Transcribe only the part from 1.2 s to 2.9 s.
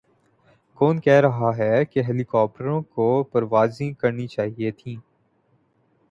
رہاہے کہ ہیلی کاپٹروں